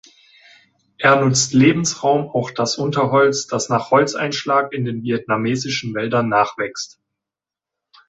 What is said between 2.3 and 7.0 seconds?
das Unterholz, das nach Holzeinschlag in den vietnamesischen Wäldern nachwächst.